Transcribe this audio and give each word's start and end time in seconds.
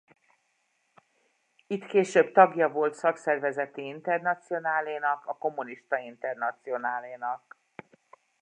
Itt 1.67 1.85
később 1.85 2.31
tagja 2.31 2.69
volt 2.69 2.93
Szakszervezeti 2.93 3.81
Internacionálénak 3.85 5.25
a 5.25 5.37
Kommunista 5.37 5.97
Internacionálénak. 5.97 7.57